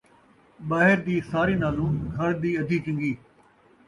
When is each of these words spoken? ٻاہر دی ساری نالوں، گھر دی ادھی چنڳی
ٻاہر 0.69 0.97
دی 1.07 1.15
ساری 1.31 1.55
نالوں، 1.61 1.91
گھر 2.15 2.31
دی 2.41 2.51
ادھی 2.61 2.77
چنڳی 2.83 3.11